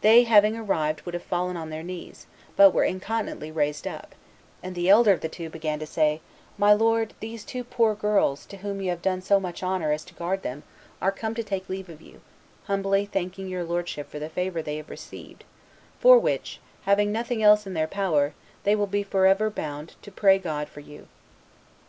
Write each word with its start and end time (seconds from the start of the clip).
They, 0.00 0.24
having 0.24 0.56
arrived, 0.56 1.02
would 1.02 1.14
have 1.14 1.22
fallen 1.22 1.56
on 1.56 1.70
their 1.70 1.84
knees, 1.84 2.26
but 2.56 2.72
were 2.74 2.82
incontinently 2.82 3.52
raised 3.52 3.86
up, 3.86 4.16
and 4.60 4.74
the 4.74 4.88
elder 4.88 5.12
of 5.12 5.20
the 5.20 5.28
two 5.28 5.48
began 5.48 5.78
to 5.78 5.86
say, 5.86 6.20
'My 6.58 6.72
lord, 6.72 7.14
these 7.20 7.44
two 7.44 7.62
poor 7.62 7.94
girls, 7.94 8.44
to 8.46 8.56
whom 8.56 8.80
you 8.80 8.90
have 8.90 9.00
done 9.02 9.22
so 9.22 9.38
much 9.38 9.62
honor 9.62 9.92
as 9.92 10.04
to 10.06 10.14
guard 10.14 10.42
them, 10.42 10.64
are 11.00 11.12
come 11.12 11.36
to 11.36 11.44
take 11.44 11.68
leave 11.68 11.88
of 11.88 12.02
you, 12.02 12.22
humbly 12.64 13.06
thanking 13.06 13.46
your 13.46 13.62
lordship 13.62 14.10
for 14.10 14.18
the 14.18 14.28
favor 14.28 14.62
they 14.62 14.78
have 14.78 14.90
received, 14.90 15.44
for 16.00 16.18
which, 16.18 16.58
having 16.82 17.12
nothing 17.12 17.40
else 17.40 17.64
in 17.64 17.74
their 17.74 17.86
power, 17.86 18.34
they 18.64 18.74
will 18.74 18.88
be 18.88 19.04
for 19.04 19.26
ever 19.28 19.48
bound 19.48 19.94
to 20.02 20.10
pray 20.10 20.40
God 20.40 20.68
for 20.68 20.80
you. 20.80 21.06